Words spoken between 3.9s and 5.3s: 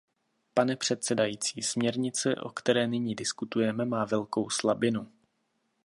velkou slabinu.